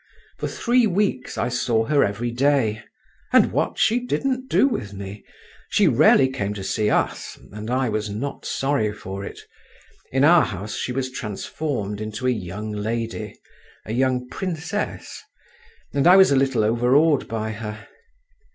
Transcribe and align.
For 0.39 0.47
three 0.47 0.87
weeks 0.87 1.37
I 1.37 1.49
saw 1.49 1.85
her 1.85 2.03
every 2.03 2.31
day, 2.31 2.81
and 3.31 3.51
what 3.51 3.77
didn't 4.07 4.41
she 4.41 4.47
do 4.49 4.67
with 4.67 4.93
me! 4.95 5.23
She 5.69 5.87
rarely 5.87 6.27
came 6.27 6.55
to 6.55 6.63
see 6.63 6.89
us, 6.89 7.37
and 7.51 7.69
I 7.69 7.87
was 7.87 8.09
not 8.09 8.43
sorry 8.43 8.91
for 8.93 9.23
it; 9.23 9.39
in 10.11 10.23
our 10.23 10.41
house 10.43 10.75
she 10.75 10.91
was 10.91 11.11
transformed 11.11 12.01
into 12.01 12.25
a 12.25 12.31
young 12.31 12.71
lady, 12.71 13.35
a 13.85 13.93
young 13.93 14.27
princess, 14.27 15.21
and 15.93 16.07
I 16.07 16.15
was 16.17 16.31
a 16.31 16.35
little 16.35 16.63
overawed 16.63 17.27
by 17.27 17.51
her. 17.51 17.87